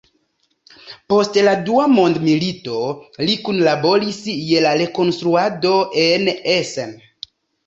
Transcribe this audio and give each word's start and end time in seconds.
Post 1.11 1.35
la 1.47 1.51
Dua 1.67 1.83
Mondmilito 1.91 2.79
li 3.27 3.35
kunlaboris 3.49 4.23
je 4.53 4.65
la 4.65 4.73
rekonstruado 4.81 5.77
en 6.07 6.27
Essen. 6.57 6.99